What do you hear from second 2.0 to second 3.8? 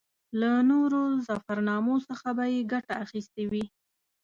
څخه به یې ګټه اخیستې وي.